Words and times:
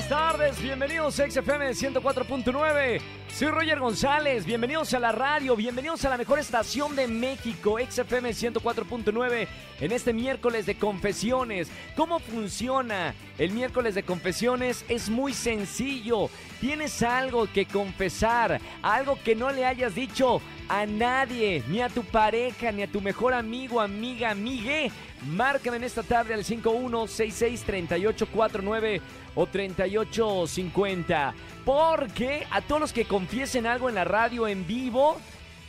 Buenas 0.00 0.32
tardes, 0.32 0.62
bienvenidos 0.62 1.20
a 1.20 1.30
XFM 1.30 1.72
104.9. 1.72 3.00
Soy 3.28 3.48
Roger 3.48 3.78
González, 3.78 4.46
bienvenidos 4.46 4.94
a 4.94 4.98
la 4.98 5.12
radio, 5.12 5.54
bienvenidos 5.54 6.06
a 6.06 6.08
la 6.08 6.16
mejor 6.16 6.38
estación 6.38 6.96
de 6.96 7.06
México, 7.06 7.76
XFM 7.78 8.30
104.9, 8.30 9.46
en 9.78 9.92
este 9.92 10.14
miércoles 10.14 10.64
de 10.64 10.76
confesiones. 10.76 11.70
¿Cómo 11.96 12.18
funciona 12.18 13.14
el 13.36 13.50
miércoles 13.50 13.94
de 13.94 14.02
confesiones? 14.02 14.86
Es 14.88 15.10
muy 15.10 15.34
sencillo. 15.34 16.30
Tienes 16.62 17.02
algo 17.02 17.46
que 17.52 17.66
confesar, 17.66 18.58
algo 18.80 19.18
que 19.22 19.34
no 19.34 19.50
le 19.50 19.66
hayas 19.66 19.94
dicho 19.94 20.40
a 20.70 20.86
nadie, 20.86 21.62
ni 21.66 21.82
a 21.82 21.88
tu 21.88 22.04
pareja, 22.04 22.70
ni 22.70 22.82
a 22.82 22.86
tu 22.86 23.00
mejor 23.00 23.34
amigo, 23.34 23.80
amiga, 23.80 24.30
amigue. 24.30 24.92
Márcame 25.26 25.78
en 25.78 25.84
esta 25.84 26.04
tarde 26.04 26.32
al 26.32 26.44
51663849 26.44 29.00
o 29.34 29.46
3850. 29.46 31.34
Porque 31.64 32.46
a 32.52 32.60
todos 32.60 32.80
los 32.80 32.92
que 32.92 33.04
confiesen 33.04 33.66
algo 33.66 33.88
en 33.88 33.96
la 33.96 34.04
radio 34.04 34.46
en 34.46 34.64
vivo, 34.64 35.16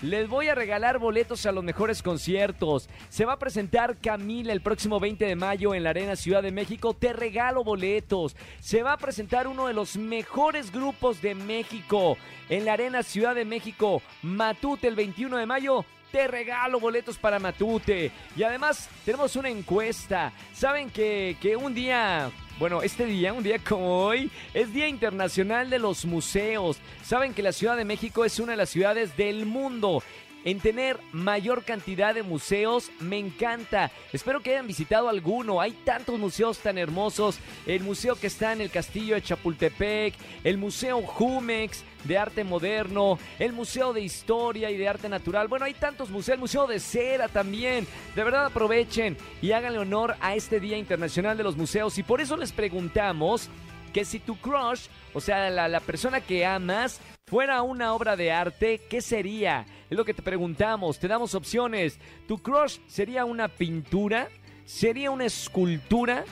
les 0.02 0.28
voy 0.28 0.48
a 0.48 0.56
regalar 0.56 0.98
boletos 0.98 1.46
a 1.46 1.52
los 1.52 1.64
mejores 1.64 2.02
conciertos. 2.02 2.90
Se 3.10 3.26
va 3.26 3.34
a 3.34 3.40
presentar 3.40 3.98
Camila 3.98 4.52
el 4.52 4.62
próximo 4.62 5.00
20 5.00 5.26
de 5.26 5.36
mayo 5.36 5.76
en 5.76 5.84
la 5.84 5.92
Arena 5.92 6.16
Ciudad 6.16 6.42
de 6.42 6.52
México. 6.52 6.94
Te 6.94 7.14
regalo 7.14 7.64
boletos. 7.64 8.36
Se 8.60 8.84
va 8.84 8.94
a 8.94 8.98
presentar 8.98 9.48
uno 9.48 9.68
de 9.68 9.74
los 9.74 9.98
mejores 9.98 10.72
grupos 10.72 11.22
de 11.22 11.36
México 11.36 12.18
en 12.50 12.66
la 12.66 12.74
Arena 12.74 13.04
Ciudad 13.04 13.36
de 13.36 13.46
México. 13.46 14.02
Matute 14.24 14.88
el 14.88 14.96
21 14.96 15.38
de 15.38 15.46
mayo. 15.46 15.86
Te 16.12 16.28
regalo 16.28 16.80
boletos 16.80 17.18
para 17.18 17.40
Matute. 17.40 18.12
Y 18.36 18.44
además 18.44 18.90
tenemos 19.06 19.36
una 19.36 19.50
encuesta. 19.50 20.34
Saben 20.54 20.90
que, 20.90 21.38
que 21.42 21.56
un 21.56 21.74
día 21.74 22.32
bueno, 22.60 22.84
este 22.84 23.08
día, 23.08 23.34
un 23.34 23.42
día 23.42 23.58
como 23.58 24.06
hoy, 24.06 24.30
es 24.54 24.72
Día 24.72 24.88
Internacional 24.88 25.72
de 25.72 25.80
los 25.80 26.06
Museos. 26.06 26.78
Saben 27.04 27.34
que 27.34 27.42
la 27.42 27.54
Ciudad 27.54 27.76
de 27.76 27.86
México 27.86 28.24
es 28.24 28.40
una 28.40 28.52
de 28.52 28.58
las 28.58 28.70
ciudades 28.70 29.18
del 29.18 29.48
mundo 29.48 30.04
en 30.46 30.60
tener 30.60 31.00
mayor 31.12 31.64
cantidad 31.64 32.14
de 32.14 32.24
museos. 32.24 32.92
Me 33.00 33.18
encanta. 33.18 33.92
Espero 34.14 34.42
que 34.42 34.52
hayan 34.52 34.68
visitado 34.68 35.10
alguno. 35.10 35.62
Hay 35.62 35.72
tantos 35.72 36.20
museos 36.20 36.60
tan 36.60 36.78
hermosos. 36.78 37.40
El 37.66 37.84
museo 37.84 38.16
que 38.16 38.28
está 38.28 38.54
en 38.54 38.62
el 38.62 38.72
castillo 38.72 39.16
de 39.16 39.22
Chapultepec, 39.22 40.16
el 40.44 40.58
Museo 40.58 41.02
Jumex 41.02 41.84
de 42.04 42.18
Arte 42.18 42.44
Moderno, 42.44 43.20
el 43.38 43.54
Museo 43.54 43.94
de 43.94 44.02
Historia 44.02 44.72
y 44.72 44.78
de 44.78 44.88
Arte 44.88 45.10
Natural. 45.10 45.48
Bueno, 45.48 45.66
hay 45.66 45.74
tantos 45.74 46.10
museos. 46.10 46.36
El 46.36 46.42
Museo 46.42 46.68
de 46.68 46.80
Cera 46.80 47.28
también. 47.28 47.88
De 48.16 48.24
verdad 48.24 48.46
aprovechen 48.46 49.18
y 49.42 49.52
háganle 49.52 49.80
honor 49.80 50.16
a 50.22 50.36
este 50.36 50.60
Día 50.60 50.78
Internacional 50.78 51.38
de 51.38 51.44
los 51.44 51.58
Museos. 51.58 51.98
Y 51.98 52.04
por 52.04 52.22
eso 52.22 52.38
les 52.38 52.52
preguntamos 52.52 53.50
que 53.94 54.06
si 54.06 54.20
tu 54.20 54.38
crush, 54.38 54.88
o 55.14 55.22
sea, 55.22 55.50
la, 55.50 55.68
la 55.68 55.80
persona 55.82 56.22
que 56.22 56.46
amas, 56.46 57.02
fuera 57.28 57.62
una 57.62 57.94
obra 57.94 58.16
de 58.16 58.32
arte, 58.32 58.82
¿qué 58.90 59.02
sería? 59.02 59.66
Es 59.92 59.98
lo 59.98 60.06
que 60.06 60.14
te 60.14 60.22
preguntamos, 60.22 61.00
te 61.00 61.10
damos 61.10 61.36
opciones. 61.36 62.00
¿Tu 62.26 62.38
crush 62.38 62.78
sería 62.88 63.26
una 63.26 63.50
pintura? 63.50 64.30
¿Sería 64.64 65.12
una 65.12 65.26
escultura? 65.26 66.24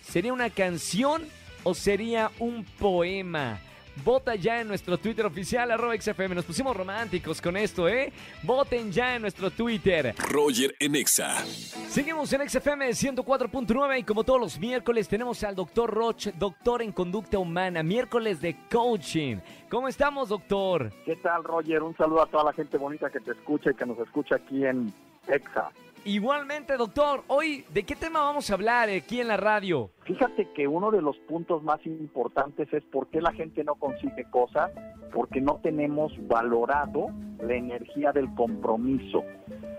¿Sería 0.00 0.32
una 0.32 0.48
canción? 0.48 1.22
¿O 1.62 1.74
sería 1.74 2.30
un 2.38 2.64
poema? 2.64 3.60
Vota 4.04 4.34
ya 4.34 4.60
en 4.60 4.68
nuestro 4.68 4.98
Twitter 4.98 5.26
oficial, 5.26 5.70
arroba 5.70 5.94
XFM. 5.96 6.34
Nos 6.34 6.44
pusimos 6.44 6.76
románticos 6.76 7.40
con 7.40 7.56
esto, 7.56 7.88
¿eh? 7.88 8.12
Voten 8.42 8.90
ya 8.90 9.16
en 9.16 9.22
nuestro 9.22 9.50
Twitter. 9.50 10.14
Roger 10.30 10.74
en 10.80 10.96
Exa. 10.96 11.44
Seguimos 11.88 12.32
en 12.32 12.48
XFM 12.48 12.88
104.9 12.90 14.00
y 14.00 14.02
como 14.02 14.24
todos 14.24 14.40
los 14.40 14.58
miércoles 14.58 15.08
tenemos 15.08 15.44
al 15.44 15.54
doctor 15.54 15.90
Roche, 15.90 16.32
doctor 16.38 16.82
en 16.82 16.92
conducta 16.92 17.38
humana, 17.38 17.82
miércoles 17.82 18.40
de 18.40 18.56
coaching. 18.70 19.36
¿Cómo 19.68 19.88
estamos, 19.88 20.30
doctor? 20.30 20.92
¿Qué 21.04 21.16
tal, 21.16 21.44
Roger? 21.44 21.82
Un 21.82 21.96
saludo 21.96 22.22
a 22.22 22.26
toda 22.26 22.44
la 22.44 22.52
gente 22.52 22.78
bonita 22.78 23.10
que 23.10 23.20
te 23.20 23.32
escucha 23.32 23.70
y 23.70 23.74
que 23.74 23.86
nos 23.86 23.98
escucha 23.98 24.36
aquí 24.36 24.64
en 24.64 24.92
Exa. 25.28 25.70
Igualmente, 26.04 26.76
doctor, 26.76 27.22
hoy, 27.28 27.64
¿de 27.72 27.84
qué 27.84 27.94
tema 27.94 28.20
vamos 28.20 28.50
a 28.50 28.54
hablar 28.54 28.88
aquí 28.88 29.20
en 29.20 29.28
la 29.28 29.36
radio? 29.36 29.90
Fíjate 30.04 30.48
que 30.52 30.66
uno 30.66 30.90
de 30.90 31.00
los 31.00 31.16
puntos 31.28 31.62
más 31.62 31.84
importantes 31.86 32.72
es 32.72 32.82
por 32.84 33.06
qué 33.08 33.20
la 33.20 33.32
gente 33.32 33.62
no 33.62 33.76
consigue 33.76 34.24
cosas, 34.30 34.72
porque 35.12 35.40
no 35.40 35.60
tenemos 35.62 36.12
valorado 36.26 37.06
la 37.40 37.54
energía 37.54 38.10
del 38.10 38.34
compromiso. 38.34 39.22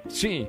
Sí. 0.08 0.48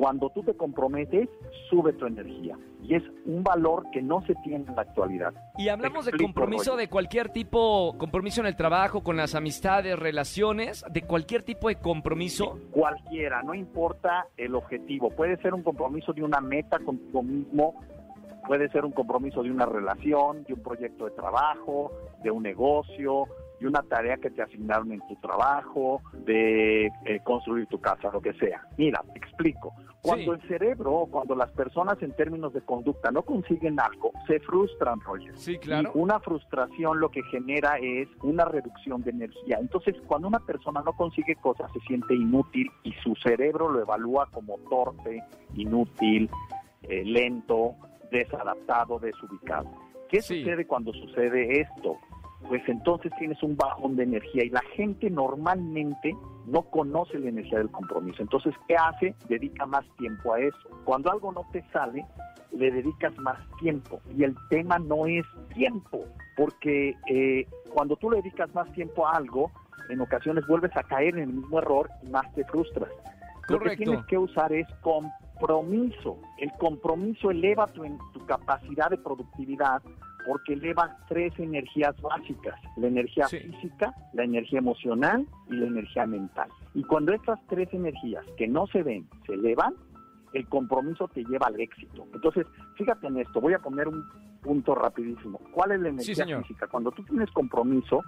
Cuando 0.00 0.30
tú 0.30 0.42
te 0.42 0.54
comprometes, 0.54 1.28
sube 1.68 1.92
tu 1.92 2.06
energía. 2.06 2.56
Y 2.82 2.94
es 2.94 3.02
un 3.26 3.42
valor 3.42 3.84
que 3.92 4.00
no 4.00 4.22
se 4.22 4.34
tiene 4.36 4.64
en 4.66 4.74
la 4.74 4.80
actualidad. 4.80 5.34
Y 5.58 5.68
hablamos 5.68 6.06
de 6.06 6.12
compromiso 6.12 6.74
de 6.74 6.88
cualquier 6.88 7.28
tipo, 7.28 7.94
compromiso 7.98 8.40
en 8.40 8.46
el 8.46 8.56
trabajo, 8.56 9.02
con 9.02 9.18
las 9.18 9.34
amistades, 9.34 9.98
relaciones, 9.98 10.86
de 10.90 11.02
cualquier 11.02 11.42
tipo 11.42 11.68
de 11.68 11.74
compromiso. 11.74 12.58
Cualquiera, 12.70 13.42
no 13.42 13.52
importa 13.52 14.26
el 14.38 14.54
objetivo. 14.54 15.10
Puede 15.10 15.36
ser 15.42 15.52
un 15.52 15.62
compromiso 15.62 16.14
de 16.14 16.22
una 16.22 16.40
meta 16.40 16.78
contigo 16.78 17.22
mismo, 17.22 17.74
puede 18.48 18.70
ser 18.70 18.86
un 18.86 18.92
compromiso 18.92 19.42
de 19.42 19.50
una 19.50 19.66
relación, 19.66 20.44
de 20.44 20.54
un 20.54 20.62
proyecto 20.62 21.04
de 21.04 21.10
trabajo, 21.10 21.92
de 22.22 22.30
un 22.30 22.42
negocio, 22.42 23.26
de 23.60 23.66
una 23.68 23.82
tarea 23.82 24.16
que 24.16 24.30
te 24.30 24.42
asignaron 24.42 24.90
en 24.92 25.00
tu 25.06 25.16
trabajo, 25.16 26.00
de 26.24 26.86
eh, 26.86 27.20
construir 27.22 27.66
tu 27.66 27.78
casa, 27.80 28.10
lo 28.12 28.20
que 28.20 28.32
sea. 28.34 28.62
Mira, 28.78 29.02
te 29.12 29.18
explico. 29.18 29.72
Cuando 30.02 30.34
Sí. 30.34 30.40
el 30.40 30.48
cerebro, 30.48 31.06
cuando 31.10 31.34
las 31.34 31.52
personas 31.52 32.02
en 32.02 32.12
términos 32.16 32.54
de 32.54 32.62
conducta 32.62 33.10
no 33.10 33.20
consiguen 33.22 33.78
algo, 33.78 34.12
se 34.26 34.40
frustran, 34.40 34.98
Roger. 35.00 35.36
Sí, 35.36 35.58
claro. 35.58 35.92
Y 35.94 35.98
una 35.98 36.18
frustración 36.20 36.98
lo 37.00 37.10
que 37.10 37.22
genera 37.24 37.76
es 37.78 38.08
una 38.22 38.46
reducción 38.46 39.02
de 39.02 39.10
energía. 39.10 39.58
Entonces, 39.60 39.94
cuando 40.06 40.28
una 40.28 40.40
persona 40.40 40.80
no 40.82 40.94
consigue 40.94 41.34
cosas, 41.36 41.70
se 41.74 41.80
siente 41.80 42.14
inútil 42.14 42.70
y 42.82 42.92
su 43.02 43.14
cerebro 43.16 43.68
lo 43.68 43.80
evalúa 43.82 44.26
como 44.32 44.56
torpe, 44.70 45.22
inútil, 45.54 46.30
eh, 46.84 47.04
lento, 47.04 47.74
desadaptado, 48.10 48.98
desubicado. 48.98 49.68
¿Qué 50.08 50.22
Sí. 50.22 50.40
sucede 50.42 50.66
cuando 50.66 50.92
sucede 50.94 51.60
esto? 51.60 51.96
Pues 52.48 52.62
entonces 52.68 53.12
tienes 53.18 53.42
un 53.42 53.56
bajón 53.56 53.96
de 53.96 54.04
energía 54.04 54.44
y 54.44 54.50
la 54.50 54.62
gente 54.74 55.10
normalmente 55.10 56.16
no 56.46 56.62
conoce 56.62 57.18
la 57.18 57.28
energía 57.28 57.58
del 57.58 57.70
compromiso. 57.70 58.22
Entonces, 58.22 58.54
¿qué 58.66 58.74
hace? 58.76 59.14
Dedica 59.28 59.66
más 59.66 59.84
tiempo 59.98 60.34
a 60.34 60.40
eso. 60.40 60.68
Cuando 60.84 61.12
algo 61.12 61.32
no 61.32 61.46
te 61.52 61.62
sale, 61.72 62.04
le 62.52 62.70
dedicas 62.70 63.16
más 63.18 63.38
tiempo. 63.60 64.00
Y 64.16 64.24
el 64.24 64.34
tema 64.48 64.78
no 64.78 65.06
es 65.06 65.24
tiempo, 65.54 66.04
porque 66.36 66.96
eh, 67.08 67.46
cuando 67.72 67.96
tú 67.96 68.10
le 68.10 68.18
dedicas 68.18 68.52
más 68.54 68.70
tiempo 68.72 69.06
a 69.06 69.12
algo, 69.12 69.50
en 69.88 70.00
ocasiones 70.00 70.46
vuelves 70.46 70.76
a 70.76 70.82
caer 70.82 71.16
en 71.16 71.24
el 71.24 71.32
mismo 71.34 71.58
error 71.58 71.90
y 72.02 72.10
más 72.10 72.32
te 72.34 72.44
frustras. 72.44 72.90
Lo 73.48 73.58
que 73.58 73.76
tienes 73.76 74.04
que 74.06 74.16
usar 74.16 74.52
es 74.52 74.66
compromiso. 74.80 76.18
El 76.38 76.52
compromiso 76.52 77.30
eleva 77.30 77.66
tu, 77.66 77.82
tu 78.12 78.24
capacidad 78.26 78.90
de 78.90 78.98
productividad 78.98 79.82
porque 80.30 80.52
eleva 80.52 80.96
tres 81.08 81.36
energías 81.40 82.00
básicas, 82.00 82.54
la 82.76 82.86
energía 82.86 83.26
Sí. 83.26 83.38
física, 83.40 83.92
la 84.12 84.22
energía 84.22 84.60
emocional 84.60 85.26
y 85.48 85.54
la 85.56 85.66
energía 85.66 86.06
mental. 86.06 86.48
Y 86.72 86.84
cuando 86.84 87.12
estas 87.12 87.44
tres 87.48 87.68
energías 87.74 88.24
que 88.36 88.46
no 88.46 88.68
se 88.68 88.84
ven 88.84 89.08
se 89.26 89.32
elevan, 89.34 89.74
el 90.32 90.46
compromiso 90.46 91.08
te 91.08 91.24
lleva 91.24 91.48
al 91.48 91.58
éxito. 91.60 92.06
Entonces, 92.14 92.46
fíjate 92.76 93.08
en 93.08 93.16
esto, 93.16 93.40
voy 93.40 93.54
a 93.54 93.58
poner 93.58 93.88
un 93.88 94.04
punto 94.40 94.76
rapidísimo. 94.76 95.40
¿Cuál 95.52 95.72
es 95.72 95.80
la 95.80 95.88
energía 95.88 96.38
física? 96.42 96.68
Cuando 96.68 96.92
tú 96.92 97.02
tienes 97.02 97.28
compromiso, 97.32 98.00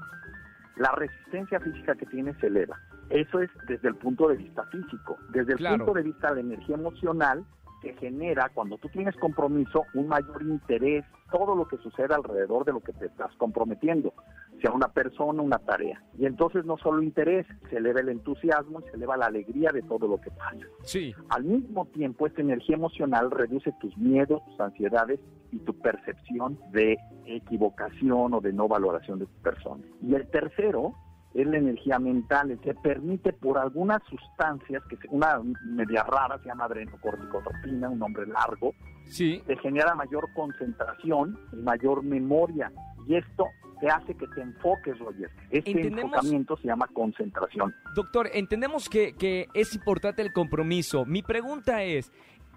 la 0.76 0.92
resistencia 0.92 1.58
física 1.58 1.96
que 1.96 2.06
tienes 2.06 2.36
se 2.38 2.46
eleva. 2.46 2.78
Eso 3.10 3.40
es 3.40 3.50
desde 3.66 3.88
el 3.88 3.96
punto 3.96 4.28
de 4.28 4.36
vista 4.36 4.62
físico. 4.66 5.18
Desde 5.30 5.54
el 5.54 5.58
Claro. 5.58 5.78
punto 5.86 5.94
de 5.98 6.04
vista 6.04 6.28
de 6.28 6.36
la 6.36 6.40
energía 6.54 6.76
emocional, 6.76 7.44
te 7.82 7.92
genera, 7.94 8.50
cuando 8.54 8.78
tú 8.78 8.88
tienes 8.88 9.16
compromiso, 9.16 9.84
un 9.94 10.08
mayor 10.08 10.42
interés, 10.42 11.04
todo 11.30 11.54
lo 11.54 11.66
que 11.66 11.76
sucede 11.78 12.14
alrededor 12.14 12.64
de 12.64 12.72
lo 12.72 12.80
que 12.80 12.92
te 12.92 13.06
estás 13.06 13.34
comprometiendo, 13.36 14.14
sea 14.60 14.70
una 14.70 14.88
persona, 14.88 15.42
una 15.42 15.58
tarea. 15.58 16.02
Y 16.16 16.26
entonces 16.26 16.64
no 16.64 16.76
solo 16.78 17.02
interés, 17.02 17.46
se 17.68 17.78
eleva 17.78 18.00
el 18.00 18.10
entusiasmo 18.10 18.80
y 18.80 18.84
se 18.84 18.96
eleva 18.96 19.16
la 19.16 19.26
alegría 19.26 19.70
de 19.72 19.82
todo 19.82 20.06
lo 20.06 20.20
que 20.20 20.30
pasa. 20.30 20.64
Sí. 20.84 21.12
Al 21.28 21.44
mismo 21.44 21.86
tiempo, 21.86 22.26
esta 22.26 22.40
energía 22.40 22.76
emocional 22.76 23.30
reduce 23.30 23.72
tus 23.80 23.96
miedos, 23.98 24.44
tus 24.46 24.60
ansiedades 24.60 25.18
y 25.50 25.58
tu 25.58 25.74
percepción 25.74 26.58
de 26.70 26.96
equivocación 27.26 28.34
o 28.34 28.40
de 28.40 28.52
no 28.52 28.68
valoración 28.68 29.18
de 29.18 29.26
tu 29.26 29.42
persona. 29.42 29.82
Y 30.00 30.14
el 30.14 30.28
tercero 30.28 30.94
es 31.34 31.46
la 31.46 31.56
energía 31.58 31.98
mental, 31.98 32.58
que 32.62 32.74
permite 32.74 33.32
por 33.32 33.58
algunas 33.58 34.02
sustancias, 34.04 34.82
que 34.88 34.96
una 35.10 35.40
media 35.64 36.02
rara 36.02 36.38
se 36.38 36.48
llama 36.48 36.64
adrenocorticotropina, 36.64 37.88
un 37.88 37.98
nombre 37.98 38.26
largo, 38.26 38.74
Sí. 39.04 39.42
te 39.46 39.56
genera 39.58 39.94
mayor 39.94 40.28
concentración 40.34 41.38
y 41.52 41.56
mayor 41.56 42.02
memoria. 42.02 42.70
Y 43.06 43.16
esto 43.16 43.46
te 43.80 43.88
hace 43.88 44.14
que 44.14 44.28
te 44.28 44.40
enfoques, 44.40 44.96
Roger. 45.00 45.28
Este 45.50 45.88
enfocamiento 45.88 46.56
se 46.58 46.68
llama 46.68 46.86
concentración. 46.92 47.74
Doctor, 47.96 48.28
entendemos 48.32 48.88
que, 48.88 49.14
que 49.14 49.48
es 49.54 49.74
importante 49.74 50.22
el 50.22 50.32
compromiso. 50.32 51.04
Mi 51.04 51.22
pregunta 51.22 51.82
es, 51.82 52.12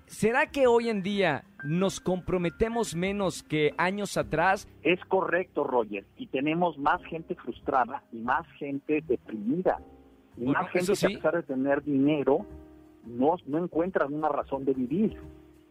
¿será 0.07 0.47
que 0.47 0.67
hoy 0.67 0.89
en 0.89 1.01
día 1.01 1.43
nos 1.63 1.99
comprometemos 1.99 2.95
menos 2.95 3.43
que 3.43 3.73
años 3.77 4.17
atrás? 4.17 4.67
Es 4.83 4.99
correcto, 5.05 5.63
Roger, 5.63 6.05
y 6.17 6.27
tenemos 6.27 6.77
más 6.77 7.03
gente 7.05 7.35
frustrada 7.35 8.03
y 8.11 8.17
más 8.17 8.47
gente 8.59 9.03
deprimida. 9.07 9.79
Y 10.37 10.45
más 10.45 10.69
gente 10.69 10.93
que 10.93 11.05
a 11.05 11.09
pesar 11.09 11.35
de 11.35 11.43
tener 11.43 11.83
dinero, 11.83 12.45
no, 13.05 13.35
no 13.45 13.57
encuentran 13.63 14.13
una 14.13 14.29
razón 14.29 14.65
de 14.65 14.73
vivir. 14.73 15.17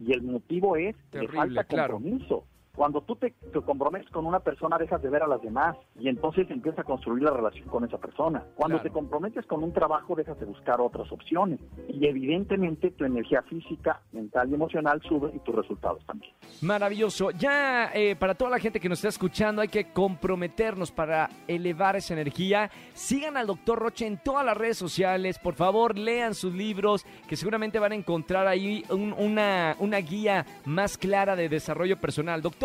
Y 0.01 0.13
el 0.13 0.23
motivo 0.23 0.77
es 0.77 0.97
que 1.11 1.29
falta 1.29 1.65
compromiso. 1.65 2.45
Cuando 2.75 3.03
tú 3.03 3.15
te, 3.17 3.35
comprometes 3.65 4.11
con 4.11 4.27
una 4.27 4.41
persona, 4.41 4.79
dejas 4.79 5.01
de 5.01 5.09
ver 5.09 5.23
a 5.23 5.29
las 5.29 5.41
demás 5.41 5.77
y 5.99 6.09
entonces 6.09 6.51
empiezas 6.51 6.81
a 6.81 6.85
construir 6.85 7.23
la 7.23 7.31
relación 7.31 7.69
con 7.69 7.85
esa 7.85 7.99
persona. 7.99 8.43
Cuando 8.57 8.81
te 8.81 8.91
comprometes 8.91 9.47
con 9.47 9.63
un 9.63 9.73
trabajo, 9.73 10.17
dejas 10.17 10.39
de 10.41 10.47
buscar 10.47 10.81
otras 10.81 11.11
opciones 11.13 11.61
y 11.89 12.07
evidentemente 12.07 12.91
tu 12.91 13.05
energía 13.05 13.43
física, 13.43 14.01
mental 14.13 14.51
y 14.51 14.55
emocional 14.55 15.01
sube 15.03 15.31
y 15.35 15.39
tus 15.41 15.55
resultados 15.55 16.05
también. 16.05 16.33
Maravilloso. 16.63 17.31
Ya 17.31 17.91
eh, 17.95 18.17
para 18.17 18.35
toda 18.35 18.51
la 18.51 18.59
gente 18.59 18.81
que 18.81 18.89
nos 18.89 18.99
está 18.99 19.09
escuchando, 19.09 19.63
hay 19.63 19.69
que 19.69 19.93
comprometernos 19.93 20.91
para 20.91 21.31
elevar 21.47 21.95
esa 21.95 22.15
energía. 22.15 22.71
Sigan 22.93 23.37
al 23.37 23.47
doctor 23.47 23.79
Roche 23.79 24.07
en 24.07 24.19
todas 24.19 24.45
las 24.45 24.57
redes 24.57 24.79
sociales. 24.79 25.39
Por 25.39 25.55
favor, 25.55 25.97
lean 25.97 26.35
sus 26.35 26.53
libros, 26.53 27.07
que 27.29 27.37
seguramente 27.37 27.79
van 27.79 27.93
a 27.93 27.97
encontrar 27.97 28.49
ahí 28.49 28.85
una, 28.91 29.77
una 29.79 29.99
guía 29.99 30.45
más 30.65 30.99
clara 30.99 31.37
de 31.37 31.49
desarrollo 31.49 32.01
personal. 32.01 32.43
Doctor, 32.43 32.64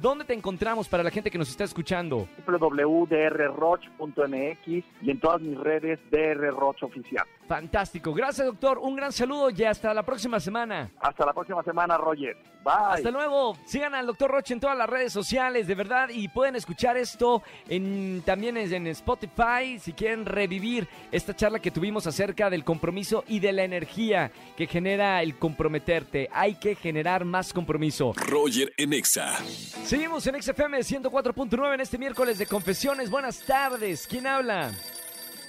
¿dónde 0.00 0.24
te 0.24 0.34
encontramos 0.34 0.88
para 0.88 1.02
la 1.02 1.10
gente 1.10 1.30
que 1.30 1.38
nos 1.38 1.48
está 1.48 1.64
escuchando? 1.64 2.28
www.drroch.mx 2.46 4.84
y 5.02 5.10
en 5.10 5.20
todas 5.20 5.40
mis 5.40 5.58
redes 5.58 5.98
drroch 6.10 6.82
oficial. 6.82 7.26
Fantástico. 7.48 8.12
Gracias, 8.12 8.46
doctor. 8.46 8.78
Un 8.78 8.94
gran 8.94 9.10
saludo 9.10 9.48
y 9.48 9.64
hasta 9.64 9.94
la 9.94 10.02
próxima 10.02 10.38
semana. 10.38 10.90
Hasta 11.00 11.24
la 11.24 11.32
próxima 11.32 11.62
semana, 11.62 11.96
Roger. 11.96 12.36
Bye. 12.62 12.96
Hasta 12.96 13.10
luego. 13.10 13.56
Sigan 13.64 13.94
al 13.94 14.06
doctor 14.06 14.30
Roche 14.30 14.52
en 14.52 14.60
todas 14.60 14.76
las 14.76 14.88
redes 14.88 15.14
sociales, 15.14 15.66
de 15.66 15.74
verdad, 15.74 16.10
y 16.10 16.28
pueden 16.28 16.56
escuchar 16.56 16.98
esto 16.98 17.42
en, 17.68 18.22
también 18.26 18.58
en 18.58 18.86
Spotify 18.88 19.78
si 19.80 19.94
quieren 19.94 20.26
revivir 20.26 20.86
esta 21.10 21.34
charla 21.34 21.58
que 21.58 21.70
tuvimos 21.70 22.06
acerca 22.06 22.50
del 22.50 22.64
compromiso 22.64 23.24
y 23.26 23.40
de 23.40 23.52
la 23.52 23.64
energía 23.64 24.30
que 24.54 24.66
genera 24.66 25.22
el 25.22 25.38
comprometerte. 25.38 26.28
Hay 26.32 26.56
que 26.56 26.74
generar 26.74 27.24
más 27.24 27.54
compromiso. 27.54 28.12
Roger 28.14 28.74
Enexa. 28.76 29.36
Seguimos 29.84 30.26
en 30.26 30.42
XFM 30.42 30.80
104.9 30.80 31.74
en 31.74 31.80
este 31.80 31.96
miércoles 31.96 32.36
de 32.36 32.44
confesiones. 32.44 33.08
Buenas 33.08 33.40
tardes. 33.40 34.06
¿Quién 34.06 34.26
habla? 34.26 34.70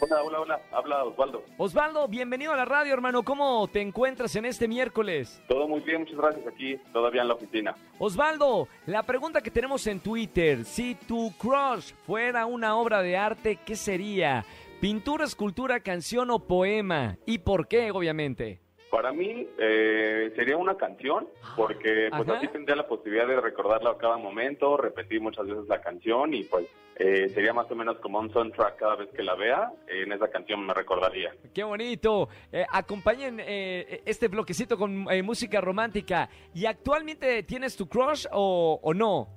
Hola, 0.01 0.23
hola, 0.23 0.39
hola. 0.39 0.61
Habla 0.71 1.03
Osvaldo. 1.03 1.43
Osvaldo, 1.57 2.07
bienvenido 2.07 2.53
a 2.53 2.55
la 2.55 2.65
radio, 2.65 2.93
hermano. 2.93 3.23
¿Cómo 3.23 3.67
te 3.67 3.81
encuentras 3.81 4.33
en 4.35 4.45
este 4.45 4.67
miércoles? 4.67 5.41
Todo 5.47 5.67
muy 5.67 5.81
bien, 5.81 6.01
muchas 6.01 6.15
gracias. 6.15 6.47
Aquí 6.47 6.77
todavía 6.93 7.21
en 7.21 7.27
la 7.27 7.33
oficina. 7.33 7.75
Osvaldo, 7.97 8.67
la 8.85 9.03
pregunta 9.03 9.41
que 9.41 9.51
tenemos 9.51 9.85
en 9.87 9.99
Twitter, 9.99 10.63
si 10.63 10.95
tu 10.95 11.33
crush 11.37 11.91
fuera 12.05 12.45
una 12.45 12.77
obra 12.77 13.01
de 13.01 13.17
arte, 13.17 13.57
¿qué 13.65 13.75
sería? 13.75 14.45
¿Pintura, 14.79 15.25
escultura, 15.25 15.81
canción 15.81 16.31
o 16.31 16.39
poema? 16.39 17.17
¿Y 17.25 17.39
por 17.39 17.67
qué, 17.67 17.91
obviamente? 17.91 18.61
Para 18.89 19.12
mí 19.12 19.47
eh, 19.59 20.31
sería 20.36 20.57
una 20.57 20.75
canción, 20.75 21.27
porque 21.56 22.09
pues 22.15 22.27
así 22.30 22.47
tendría 22.47 22.75
la 22.75 22.88
posibilidad 22.88 23.27
de 23.27 23.39
recordarla 23.39 23.91
a 23.91 23.97
cada 23.97 24.18
momento, 24.18 24.77
repetir 24.77 25.21
muchas 25.21 25.45
veces 25.45 25.68
la 25.68 25.80
canción 25.80 26.33
y 26.33 26.44
pues 26.44 26.68
eh, 26.95 27.30
sería 27.30 27.53
más 27.53 27.69
o 27.69 27.75
menos 27.75 28.00
como 28.00 28.19
un 28.19 28.31
soundtrack 28.31 28.77
cada 28.77 28.95
vez 28.95 29.09
que 29.12 29.21
la 29.21 29.36
vea, 29.36 29.71
en 29.88 30.12
esa 30.12 30.30
canción 30.30 30.65
me 30.65 30.74
recordaría. 30.74 31.31
¡Qué 31.53 31.63
bonito! 31.63 32.30
Eh, 32.51 32.65
acompañen 32.71 33.39
este 33.39 34.27
bloquecito 34.27 34.77
con 34.77 35.03
música 35.24 35.62
romántica. 35.62 36.30
¿Y 36.53 36.65
actualmente 36.65 37.44
tienes 37.44 37.75
tu 37.75 37.88
crush 37.88 38.25
o, 38.31 38.80
o 38.81 38.94
no? 38.94 39.30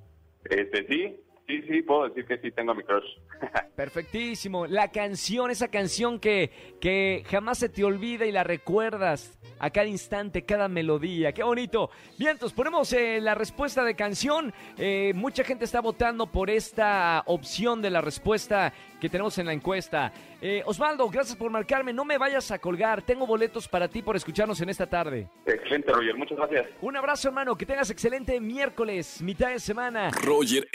Este 0.44 0.87
sí, 0.87 1.20
Sí, 1.46 1.60
sí, 1.62 1.82
puedo 1.82 2.08
decir 2.08 2.24
que 2.24 2.38
sí 2.38 2.50
tengo 2.52 2.74
mi 2.74 2.82
crush. 2.82 3.04
Perfectísimo. 3.76 4.66
La 4.66 4.88
canción, 4.88 5.50
esa 5.50 5.68
canción 5.68 6.20
que, 6.20 6.50
que 6.80 7.24
jamás 7.28 7.58
se 7.58 7.68
te 7.68 7.84
olvida 7.84 8.26
y 8.26 8.32
la 8.32 8.44
recuerdas 8.44 9.38
a 9.58 9.70
cada 9.70 9.86
instante, 9.86 10.44
cada 10.44 10.68
melodía. 10.68 11.32
¡Qué 11.32 11.42
bonito! 11.42 11.90
Bien, 12.18 12.32
entonces 12.32 12.54
ponemos 12.54 12.92
eh, 12.92 13.20
la 13.20 13.34
respuesta 13.34 13.84
de 13.84 13.94
canción. 13.94 14.52
Eh, 14.76 15.12
mucha 15.14 15.44
gente 15.44 15.64
está 15.64 15.80
votando 15.80 16.26
por 16.26 16.50
esta 16.50 17.22
opción 17.26 17.80
de 17.82 17.90
la 17.90 18.00
respuesta 18.00 18.72
que 19.00 19.08
tenemos 19.08 19.36
en 19.38 19.46
la 19.46 19.52
encuesta. 19.52 20.12
Eh, 20.40 20.62
Osvaldo, 20.64 21.08
gracias 21.08 21.36
por 21.36 21.50
marcarme. 21.50 21.92
No 21.92 22.04
me 22.04 22.18
vayas 22.18 22.50
a 22.50 22.58
colgar. 22.58 23.02
Tengo 23.02 23.26
boletos 23.26 23.68
para 23.68 23.88
ti 23.88 24.02
por 24.02 24.16
escucharnos 24.16 24.60
en 24.60 24.68
esta 24.68 24.86
tarde. 24.86 25.28
Excelente, 25.46 25.92
Roger. 25.92 26.16
Muchas 26.16 26.38
gracias. 26.38 26.66
Un 26.80 26.96
abrazo, 26.96 27.28
hermano. 27.28 27.56
Que 27.56 27.66
tengas 27.66 27.90
excelente 27.90 28.40
miércoles, 28.40 29.22
mitad 29.22 29.50
de 29.50 29.60
semana. 29.60 30.10
Roger 30.10 30.68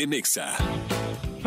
Música 0.60 0.97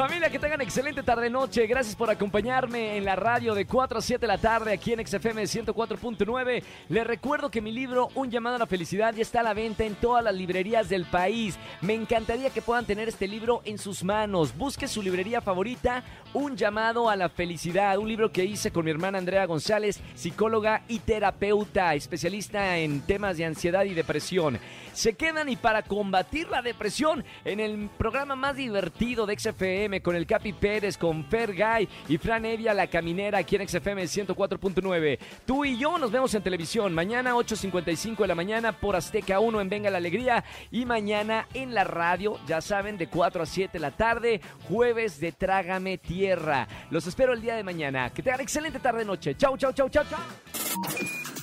Familia, 0.01 0.31
que 0.31 0.39
tengan 0.39 0.63
excelente 0.63 1.03
tarde-noche. 1.03 1.67
Gracias 1.67 1.95
por 1.95 2.09
acompañarme 2.09 2.97
en 2.97 3.05
la 3.05 3.17
radio 3.17 3.55
de 3.55 3.67
4 3.67 3.99
a 3.99 4.01
7 4.01 4.19
de 4.19 4.27
la 4.27 4.39
tarde 4.39 4.73
aquí 4.73 4.95
en 4.95 5.07
XFM 5.07 5.43
104.9. 5.43 6.63
Les 6.89 7.07
recuerdo 7.07 7.51
que 7.51 7.61
mi 7.61 7.71
libro 7.71 8.09
Un 8.15 8.31
llamado 8.31 8.57
a 8.57 8.61
la 8.61 8.67
felicidad 8.67 9.15
ya 9.15 9.21
está 9.21 9.41
a 9.41 9.43
la 9.43 9.53
venta 9.53 9.85
en 9.85 9.95
todas 9.97 10.25
las 10.25 10.35
librerías 10.35 10.89
del 10.89 11.05
país. 11.05 11.59
Me 11.83 11.93
encantaría 11.93 12.49
que 12.49 12.63
puedan 12.63 12.87
tener 12.87 13.11
este 13.11 13.29
libro 13.29 13.61
en 13.67 13.77
sus 13.77 14.03
manos. 14.03 14.57
Busque 14.57 14.89
su 14.89 15.03
librería 15.03 15.43
favorita, 15.43 16.03
Un 16.33 16.57
llamado 16.57 17.11
a 17.11 17.17
la 17.17 17.29
felicidad. 17.29 17.99
Un 17.99 18.09
libro 18.09 18.33
que 18.33 18.47
hice 18.47 18.71
con 18.71 18.87
mi 18.87 18.91
hermana 18.91 19.19
Andrea 19.19 19.45
González, 19.45 20.01
psicóloga 20.15 20.83
y 20.89 21.01
terapeuta, 21.01 21.95
especialista 21.95 22.79
en 22.79 23.03
temas 23.03 23.37
de 23.37 23.45
ansiedad 23.45 23.85
y 23.85 23.93
depresión. 23.93 24.59
Se 24.95 25.13
quedan 25.13 25.51
y 25.51 25.57
para 25.57 25.83
combatir 25.83 26.49
la 26.49 26.63
depresión 26.63 27.23
en 27.45 27.61
el 27.61 27.91
programa 27.99 28.35
más 28.35 28.57
divertido 28.57 29.27
de 29.27 29.39
XFM 29.39 29.90
con 30.01 30.15
el 30.15 30.27
Capi 30.27 30.53
Pérez, 30.53 30.97
con 30.97 31.25
Fer 31.25 31.55
Guy 31.55 31.89
y 32.09 32.19
Fran 32.19 32.45
Evia, 32.45 32.73
la 32.73 32.87
caminera 32.87 33.39
aquí 33.39 33.57
en 33.57 33.69
XFM 33.69 34.05
104.9. 34.05 35.19
Tú 35.45 35.65
y 35.65 35.77
yo 35.77 35.99
nos 35.99 36.13
vemos 36.13 36.33
en 36.35 36.43
televisión 36.43 36.95
mañana 36.95 37.35
8.55 37.35 38.19
de 38.19 38.27
la 38.29 38.37
mañana 38.37 38.79
por 38.79 38.95
Azteca 38.95 39.41
1 39.41 39.61
en 39.61 39.69
Venga 39.69 39.91
la 39.91 39.99
Alegría 39.99 40.45
y 40.71 40.85
mañana 40.85 41.49
en 41.53 41.75
la 41.75 41.83
radio, 41.83 42.39
ya 42.47 42.61
saben, 42.61 42.97
de 42.97 43.09
4 43.09 43.43
a 43.43 43.47
7 43.47 43.73
de 43.73 43.79
la 43.81 43.91
tarde, 43.91 44.41
jueves 44.69 45.19
de 45.19 45.33
Trágame 45.33 45.99
Tierra. 45.99 46.69
Los 46.91 47.07
espero 47.07 47.33
el 47.33 47.41
día 47.41 47.57
de 47.57 47.65
mañana. 47.65 48.11
Que 48.11 48.23
tengan 48.23 48.41
excelente 48.41 48.79
tarde-noche. 48.79 49.37
Chau, 49.37 49.57
chau, 49.57 49.73
chau, 49.73 49.89
chau, 49.89 50.05
chau. 50.09 50.21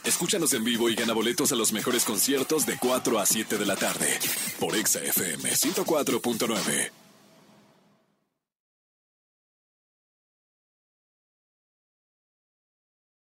Escúchanos 0.04 0.54
en 0.54 0.64
vivo 0.64 0.90
y 0.90 0.96
gana 0.96 1.14
boletos 1.14 1.52
a 1.52 1.56
los 1.56 1.74
mejores 1.74 2.06
conciertos 2.06 2.66
de 2.66 2.78
4 2.78 3.20
a 3.20 3.26
7 3.26 3.58
de 3.58 3.66
la 3.66 3.76
tarde 3.76 4.08
por 4.60 4.74
XFM 4.74 5.50
104.9. 5.52 7.07